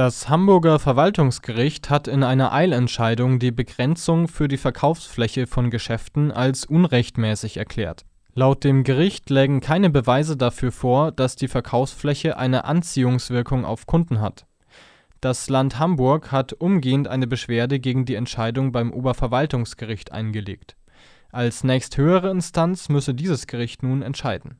[0.00, 6.64] Das Hamburger Verwaltungsgericht hat in einer Eilentscheidung die Begrenzung für die Verkaufsfläche von Geschäften als
[6.64, 8.06] unrechtmäßig erklärt.
[8.32, 14.22] Laut dem Gericht lägen keine Beweise dafür vor, dass die Verkaufsfläche eine Anziehungswirkung auf Kunden
[14.22, 14.46] hat.
[15.20, 20.76] Das Land Hamburg hat umgehend eine Beschwerde gegen die Entscheidung beim Oberverwaltungsgericht eingelegt.
[21.30, 24.56] Als nächsthöhere Instanz müsse dieses Gericht nun entscheiden